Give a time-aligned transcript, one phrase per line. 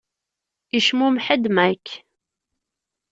[0.73, 1.93] Yecmumeḥ-d Mike.